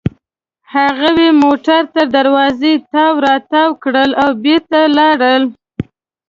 هغوی 0.75 1.29
موټر 1.43 1.81
تر 1.95 2.05
دروازې 2.17 2.73
تاو 2.91 3.13
راتاو 3.27 3.69
کړل 3.83 4.11
او 4.23 4.29
بېرته 4.43 4.79
لاړل. 4.97 5.43